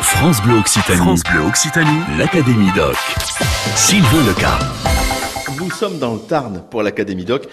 [0.00, 0.98] France Bleu Occitanie.
[0.98, 2.00] France Bleu Occitanie.
[2.16, 2.96] L'Académie Doc.
[3.74, 4.58] Sylvain Leca.
[5.58, 7.48] Nous sommes dans le Tarn pour l'Académie Doc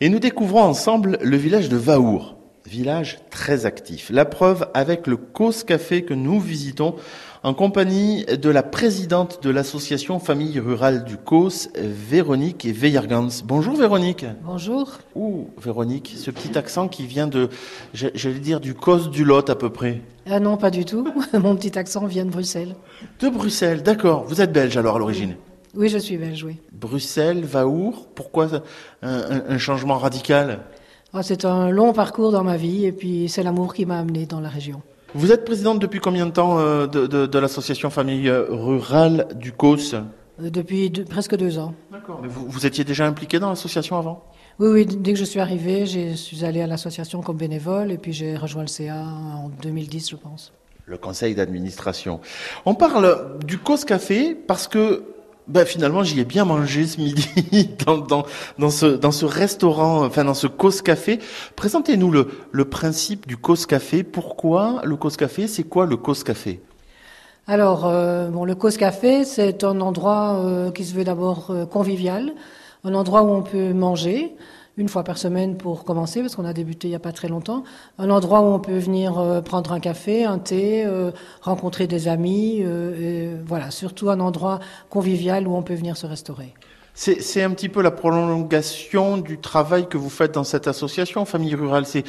[0.00, 2.39] et nous découvrons ensemble le village de Vaour.
[2.66, 4.10] Village très actif.
[4.12, 6.94] La preuve avec le Cause Café que nous visitons
[7.42, 13.30] en compagnie de la présidente de l'association Famille Rurale du Causse, Véronique Veillergans.
[13.44, 14.26] Bonjour Véronique.
[14.44, 14.98] Bonjour.
[15.14, 17.48] Ouh, Véronique, ce petit accent qui vient de,
[17.94, 20.02] j'allais dire, du Causse du Lot à peu près.
[20.26, 21.08] Ah non, pas du tout.
[21.32, 22.76] Mon petit accent vient de Bruxelles.
[23.20, 24.24] De Bruxelles, d'accord.
[24.24, 25.36] Vous êtes belge alors à l'origine
[25.74, 26.58] Oui, je suis belge, oui.
[26.72, 28.48] Bruxelles, Vaour, pourquoi
[29.02, 30.60] un, un changement radical?
[31.12, 34.26] Ah, C'est un long parcours dans ma vie et puis c'est l'amour qui m'a amené
[34.26, 34.82] dans la région.
[35.14, 39.26] Vous êtes présidente depuis combien de temps euh, de, de, de l'association Famille euh, Rurale
[39.34, 41.74] du COS euh, Depuis presque deux ans.
[41.90, 42.20] D'accord.
[42.22, 44.22] Vous, vous, étiez déjà impliquée dans l'association avant?
[44.60, 47.98] Oui, oui, dès que je suis arrivée, je suis allée à l'association comme bénévole et
[47.98, 50.52] puis j'ai rejoint le CA en 2010, je pense.
[50.86, 52.20] Le conseil d'administration.
[52.64, 55.02] On parle du COS Café parce que
[55.48, 58.24] ben, finalement, j'y ai bien mangé ce midi dans, dans,
[58.58, 61.18] dans, ce, dans ce restaurant, enfin dans ce Cause Café.
[61.56, 64.02] Présentez-nous le, le principe du Cause Café.
[64.02, 65.48] Pourquoi le Cause Café?
[65.48, 66.60] C'est quoi le Cause Café?
[67.46, 71.66] Alors, euh, bon, le Cause Café, c'est un endroit euh, qui se veut d'abord euh,
[71.66, 72.32] convivial,
[72.84, 74.36] un endroit où on peut manger,
[74.76, 77.28] une fois par semaine pour commencer, parce qu'on a débuté il n'y a pas très
[77.28, 77.64] longtemps.
[77.98, 81.10] Un endroit où on peut venir euh, prendre un café, un thé, euh,
[81.42, 86.06] rencontrer des amis, euh, et voilà, surtout un endroit convivial où on peut venir se
[86.06, 86.54] restaurer.
[86.92, 91.54] C'est un petit peu la prolongation du travail que vous faites dans cette association Famille
[91.54, 91.86] Rurale.
[91.86, 92.04] C'est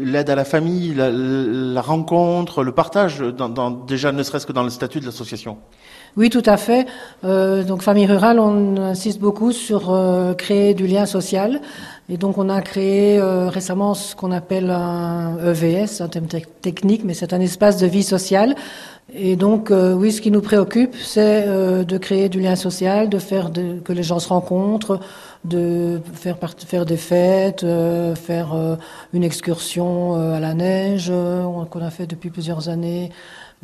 [0.00, 3.22] l'aide à la famille, la, rencontre, le partage,
[3.86, 5.58] déjà ne serait-ce que dans le statut de l'association.
[6.16, 6.86] Oui, tout à fait.
[7.24, 11.60] Euh, donc Famille Rurale, on insiste beaucoup sur euh, créer du lien social.
[12.10, 17.02] Et donc on a créé euh, récemment ce qu'on appelle un EVS, un thème technique,
[17.02, 18.56] mais c'est un espace de vie sociale.
[19.14, 23.08] Et donc euh, oui, ce qui nous préoccupe, c'est euh, de créer du lien social,
[23.08, 23.50] de faire
[23.84, 25.00] que les gens se rencontrent,
[25.44, 27.64] de faire faire des fêtes,
[28.16, 28.78] faire
[29.12, 31.12] une excursion à la neige
[31.70, 33.10] qu'on a fait depuis plusieurs années.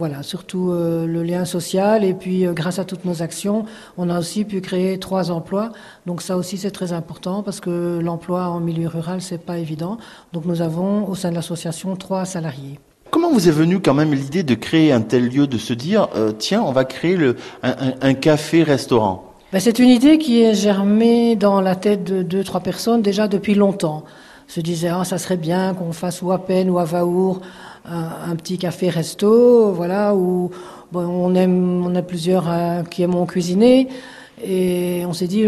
[0.00, 2.05] Voilà, surtout euh, le lien social.
[2.05, 3.66] Et puis, euh, grâce à toutes nos actions,
[3.99, 5.72] on a aussi pu créer trois emplois.
[6.06, 9.99] Donc ça aussi, c'est très important parce que l'emploi en milieu rural, c'est pas évident.
[10.33, 12.81] Donc nous avons au sein de l'association trois salariés.
[13.11, 16.09] Comment vous est venue quand même l'idée de créer un tel lieu, de se dire,
[16.17, 19.34] euh, tiens, on va créer le, un, un café-restaurant?
[19.53, 23.28] Ben, C'est une idée qui est germée dans la tête de deux, trois personnes déjà
[23.28, 24.05] depuis longtemps.
[24.47, 27.43] Se disait, ah, ça serait bien qu'on fasse ou à peine ou à Vaour
[27.91, 30.51] un, petit café-resto, voilà, où
[30.93, 33.89] bon, on aime, on a plusieurs euh, qui aiment cuisiner,
[34.43, 35.47] et on s'est dit,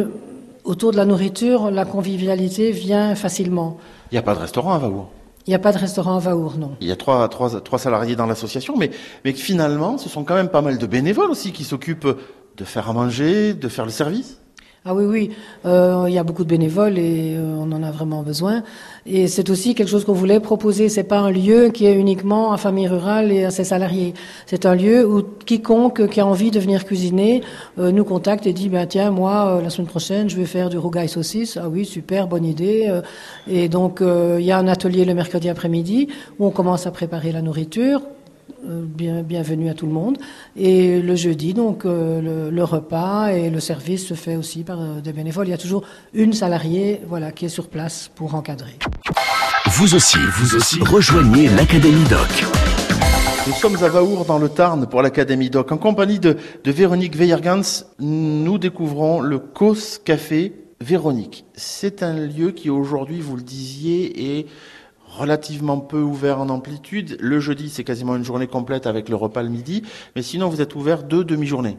[0.65, 3.79] autour de la nourriture, la convivialité vient facilement.
[4.11, 5.11] Il n'y a pas de restaurant à Vaour
[5.47, 6.77] il n'y a pas de restaurant à Vaour, non.
[6.81, 8.91] Il y a trois, trois, trois salariés dans l'association, mais,
[9.25, 12.17] mais finalement, ce sont quand même pas mal de bénévoles aussi qui s'occupent
[12.57, 14.39] de faire à manger, de faire le service.
[14.85, 15.31] Ah oui, oui,
[15.65, 18.65] euh, il y a beaucoup de bénévoles et euh, on en a vraiment besoin.
[19.07, 20.89] Et c'est aussi quelque chose qu'on voulait proposer.
[20.89, 24.13] C'est pas un lieu qui est uniquement à famille rurale et à ses salariés.
[24.45, 27.43] C'est un lieu où quiconque qui a envie de venir cuisiner
[27.79, 30.79] euh, nous contacte et dit ben tiens moi la semaine prochaine je vais faire du
[30.79, 31.57] rougail saucisse.
[31.63, 32.91] Ah oui super bonne idée.
[33.47, 36.09] et donc il y a un atelier le mercredi après-midi
[36.41, 38.22] où on commence à préparer la nourriture euh,
[38.63, 40.19] bien, bienvenue à tout le monde.
[40.57, 45.01] Et le jeudi, donc, euh, le, repas et le service se fait aussi par euh,
[45.01, 45.49] des bénévoles.
[45.49, 48.79] Il y a toujours une salariée voilà, qui est sur place pour encadrer.
[49.67, 52.45] Vous aussi, vous aussi, rejoignez l'Académie Doc.
[53.47, 55.73] Nous sommes à Vaour dans le Tarn pour l'Académie Doc.
[55.73, 61.45] En compagnie de, de Véronique Veillergans, nous découvrons le COS Café Véronique.
[61.55, 64.47] C'est un lieu qui aujourd'hui, vous le disiez, est
[65.19, 67.17] relativement peu ouvert en amplitude.
[67.21, 69.83] Le jeudi, c'est quasiment une journée complète avec le repas le midi.
[70.17, 71.77] Mais sinon, vous êtes ouvert deux demi-journées.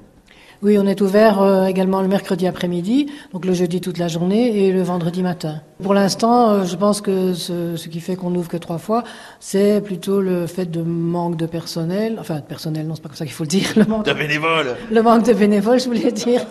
[0.63, 4.65] Oui, on est ouvert euh, également le mercredi après-midi, donc le jeudi toute la journée
[4.65, 5.61] et le vendredi matin.
[5.81, 9.03] Pour l'instant, euh, je pense que ce, ce, qui fait qu'on n'ouvre que trois fois,
[9.41, 12.15] c'est plutôt le fait de manque de personnel.
[12.17, 13.73] Enfin, de personnel, non, c'est pas comme ça qu'il faut le dire.
[13.75, 14.77] Le manque de bénévoles.
[14.89, 16.45] Le manque de bénévoles, je voulais dire.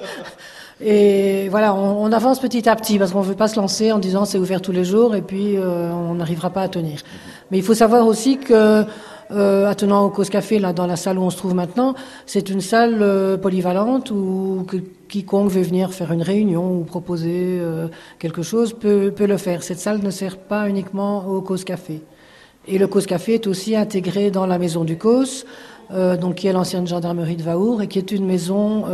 [0.85, 3.99] Et voilà, on, avance petit à petit parce qu'on ne veut pas se lancer en
[3.99, 7.03] disant c'est ouvert tous les jours et puis euh, on n'arrivera pas à tenir.
[7.51, 8.85] Mais il faut savoir aussi que
[9.31, 11.95] euh, attenant au Cause Café, là, dans la salle où on se trouve maintenant,
[12.27, 17.61] c'est une salle euh, polyvalente où que, quiconque veut venir faire une réunion ou proposer
[18.19, 19.63] quelque chose peut, peut le faire.
[19.63, 22.03] Cette salle ne sert pas uniquement au Cause Café.
[22.67, 25.45] Et le Cause Café est aussi intégré dans la maison du Cause,
[25.91, 28.87] donc qui est l'ancienne gendarmerie de Vaour et qui est une maison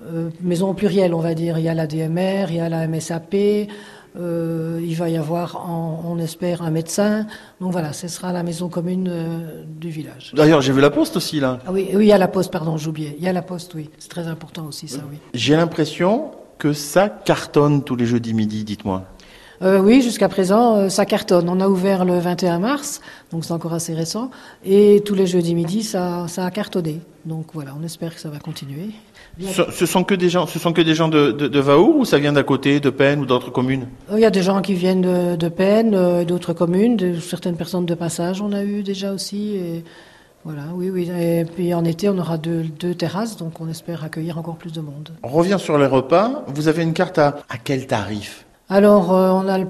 [0.00, 1.58] euh, euh, maison plurielle, on va dire.
[1.58, 3.34] Il y a la DMR, il y a la MSAP,
[4.16, 7.26] Euh, il va y avoir, on espère, un médecin.
[7.60, 10.32] Donc voilà, ce sera la maison commune euh, du village.
[10.36, 11.58] D'ailleurs, j'ai vu la poste aussi là.
[11.66, 13.16] Ah oui, oui, il y a la poste, pardon, j'oubliais.
[13.18, 13.90] Il y a la poste, oui.
[13.98, 15.18] C'est très important aussi, ça, oui.
[15.34, 19.02] J'ai l'impression que ça cartonne tous les jeudis midi, dites-moi.
[19.62, 21.48] Euh, oui, jusqu'à présent, euh, ça cartonne.
[21.48, 23.00] On a ouvert le 21 mars,
[23.32, 24.30] donc c'est encore assez récent.
[24.64, 27.00] Et tous les jeudis midi, ça, ça a cartonné.
[27.24, 28.90] Donc voilà, on espère que ça va continuer.
[29.40, 31.96] Ce, ce, sont que des gens, ce sont que des gens de, de, de Vaour
[31.96, 33.88] ou ça vient d'à côté, de Penn ou d'autres communes?
[34.12, 37.86] Il y a des gens qui viennent de, de euh, d'autres communes, de, certaines personnes
[37.86, 39.56] de passage, on a eu déjà aussi.
[39.56, 39.84] Et
[40.44, 41.10] voilà, oui, oui.
[41.10, 44.72] Et puis en été, on aura deux, deux, terrasses, donc on espère accueillir encore plus
[44.72, 45.10] de monde.
[45.22, 46.44] On revient sur les repas.
[46.48, 48.44] Vous avez une carte à, à quel tarif?
[48.70, 49.66] Alors, euh, on a le,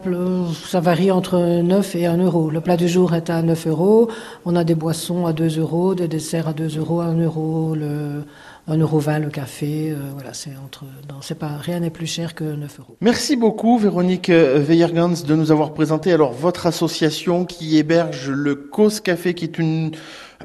[0.66, 2.48] ça varie entre 9 et 1 euro.
[2.48, 4.08] Le plat du jour est à 9 euros.
[4.44, 8.22] On a des boissons à 2 euros, des desserts à 2 euros, 1 euro, le,
[8.68, 9.90] 1,20 euro le café.
[9.90, 10.84] Euh, voilà, c'est entre.
[11.08, 12.96] Non, c'est pas rien n'est plus cher que 9 euros.
[13.00, 19.00] Merci beaucoup, Véronique Weyergans, de nous avoir présenté alors votre association qui héberge le Cause
[19.00, 19.92] Café, qui est une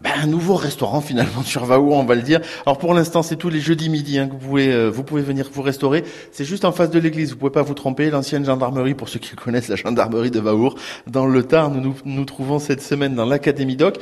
[0.01, 2.39] ben, un nouveau restaurant finalement sur Vaour, on va le dire.
[2.65, 5.21] Alors pour l'instant, c'est tous les jeudis midi hein, que vous pouvez euh, vous pouvez
[5.21, 6.03] venir vous restaurer.
[6.31, 8.09] C'est juste en face de l'église, vous pouvez pas vous tromper.
[8.09, 10.75] L'ancienne gendarmerie, pour ceux qui connaissent la gendarmerie de Vaour,
[11.07, 13.97] dans le Tarn, nous, nous trouvons cette semaine dans l'Académie Doc.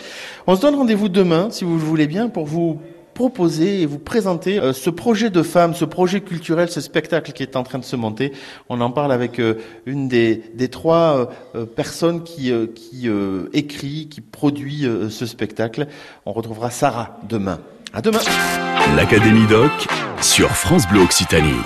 [0.45, 2.79] On se donne rendez-vous demain, si vous le voulez bien, pour vous
[3.17, 7.41] proposer et vous présenter euh, ce projet de femme, ce projet culturel, ce spectacle qui
[7.41, 8.31] est en train de se monter.
[8.69, 9.55] On en parle avec euh,
[9.87, 13.09] une des, trois euh, personnes qui, qui
[13.53, 15.87] écrit, qui produit ce spectacle.
[16.27, 17.59] On retrouvera Sarah demain.
[17.91, 18.19] À demain.
[18.95, 19.71] L'Académie Doc
[20.21, 21.63] sur France Bleu Occitanie.